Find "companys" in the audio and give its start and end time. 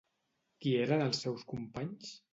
1.55-2.15